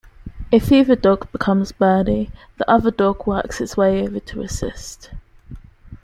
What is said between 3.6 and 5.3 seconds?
its way over to assist.